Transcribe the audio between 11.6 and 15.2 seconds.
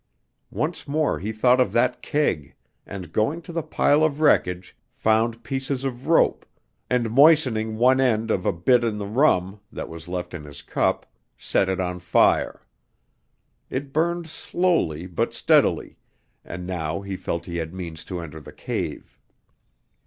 it on fire. It burned slowly